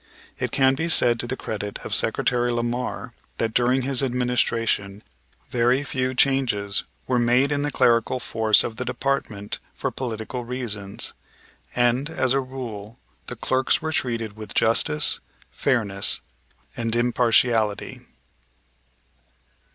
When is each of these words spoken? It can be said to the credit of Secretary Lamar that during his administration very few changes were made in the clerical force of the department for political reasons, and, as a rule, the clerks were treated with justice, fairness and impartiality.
It 0.39 0.49
can 0.49 0.73
be 0.73 0.89
said 0.89 1.19
to 1.19 1.27
the 1.27 1.37
credit 1.37 1.77
of 1.85 1.93
Secretary 1.93 2.51
Lamar 2.51 3.13
that 3.37 3.53
during 3.53 3.83
his 3.83 4.01
administration 4.01 5.03
very 5.51 5.83
few 5.83 6.15
changes 6.15 6.83
were 7.05 7.19
made 7.19 7.51
in 7.51 7.61
the 7.61 7.69
clerical 7.69 8.19
force 8.19 8.63
of 8.63 8.77
the 8.77 8.83
department 8.83 9.59
for 9.75 9.91
political 9.91 10.43
reasons, 10.43 11.13
and, 11.75 12.09
as 12.09 12.33
a 12.33 12.39
rule, 12.39 12.97
the 13.27 13.35
clerks 13.35 13.79
were 13.79 13.91
treated 13.91 14.35
with 14.35 14.55
justice, 14.55 15.19
fairness 15.51 16.21
and 16.75 16.95
impartiality. 16.95 18.01